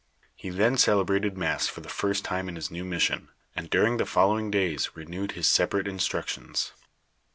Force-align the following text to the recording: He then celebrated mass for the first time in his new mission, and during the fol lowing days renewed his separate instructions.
He 0.35 0.49
then 0.49 0.77
celebrated 0.77 1.37
mass 1.37 1.67
for 1.67 1.81
the 1.81 1.87
first 1.87 2.25
time 2.25 2.49
in 2.49 2.55
his 2.55 2.71
new 2.71 2.83
mission, 2.83 3.29
and 3.55 3.69
during 3.69 3.97
the 3.97 4.05
fol 4.07 4.29
lowing 4.29 4.49
days 4.49 4.95
renewed 4.97 5.33
his 5.33 5.45
separate 5.47 5.87
instructions. 5.87 6.73